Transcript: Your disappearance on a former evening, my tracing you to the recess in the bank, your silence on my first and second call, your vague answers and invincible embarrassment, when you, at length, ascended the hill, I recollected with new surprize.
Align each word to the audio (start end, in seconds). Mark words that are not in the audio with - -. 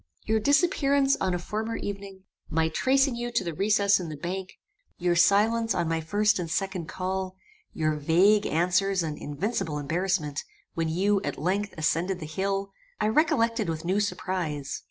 Your 0.25 0.39
disappearance 0.39 1.15
on 1.21 1.35
a 1.35 1.37
former 1.37 1.75
evening, 1.75 2.23
my 2.49 2.69
tracing 2.69 3.15
you 3.15 3.31
to 3.33 3.43
the 3.43 3.53
recess 3.53 3.99
in 3.99 4.09
the 4.09 4.17
bank, 4.17 4.53
your 4.97 5.15
silence 5.15 5.75
on 5.75 5.87
my 5.87 6.01
first 6.01 6.39
and 6.39 6.49
second 6.49 6.87
call, 6.87 7.35
your 7.71 7.93
vague 7.93 8.47
answers 8.47 9.03
and 9.03 9.15
invincible 9.15 9.77
embarrassment, 9.77 10.43
when 10.73 10.89
you, 10.89 11.21
at 11.23 11.37
length, 11.37 11.75
ascended 11.77 12.19
the 12.19 12.25
hill, 12.25 12.71
I 12.99 13.09
recollected 13.09 13.69
with 13.69 13.85
new 13.85 13.99
surprize. 13.99 14.79